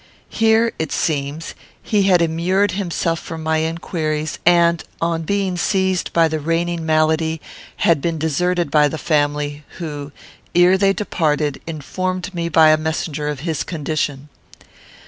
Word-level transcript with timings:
Here, 0.31 0.73
it 0.79 0.91
seems, 0.91 1.53
he 1.83 2.01
had 2.09 2.23
immured 2.23 2.71
himself 2.71 3.19
from 3.19 3.43
my 3.43 3.57
inquiries, 3.59 4.39
and, 4.47 4.83
on 4.99 5.21
being 5.21 5.57
seized 5.57 6.11
by 6.11 6.27
the 6.27 6.39
reigning 6.39 6.83
malady, 6.87 7.39
had 7.75 8.01
been 8.01 8.17
deserted 8.17 8.71
by 8.71 8.87
the 8.87 8.97
family, 8.97 9.63
who, 9.77 10.11
ere 10.55 10.75
they 10.75 10.93
departed, 10.93 11.61
informed 11.67 12.33
me 12.33 12.49
by 12.49 12.69
a 12.71 12.77
messenger 12.77 13.27
of 13.29 13.41
his 13.41 13.61
condition. 13.63 14.29